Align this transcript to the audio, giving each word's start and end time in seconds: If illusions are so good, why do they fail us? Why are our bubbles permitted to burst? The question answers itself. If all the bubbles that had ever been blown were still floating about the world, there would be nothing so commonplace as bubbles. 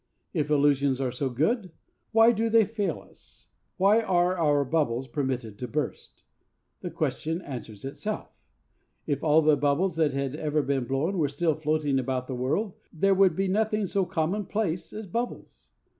If 0.33 0.49
illusions 0.49 0.99
are 0.99 1.11
so 1.11 1.29
good, 1.29 1.73
why 2.11 2.31
do 2.31 2.49
they 2.49 2.65
fail 2.65 3.01
us? 3.07 3.49
Why 3.77 4.01
are 4.01 4.35
our 4.35 4.65
bubbles 4.65 5.07
permitted 5.07 5.59
to 5.59 5.67
burst? 5.67 6.23
The 6.79 6.89
question 6.89 7.39
answers 7.43 7.85
itself. 7.85 8.31
If 9.05 9.23
all 9.23 9.43
the 9.43 9.55
bubbles 9.55 9.97
that 9.97 10.13
had 10.15 10.35
ever 10.35 10.63
been 10.63 10.85
blown 10.85 11.19
were 11.19 11.27
still 11.27 11.53
floating 11.53 11.99
about 11.99 12.25
the 12.25 12.33
world, 12.33 12.73
there 12.91 13.13
would 13.13 13.35
be 13.35 13.47
nothing 13.47 13.85
so 13.85 14.03
commonplace 14.07 14.91
as 14.91 15.05
bubbles. 15.05 15.69